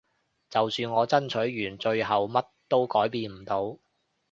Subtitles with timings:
[0.49, 3.77] 就算我爭取完最後乜都改變唔到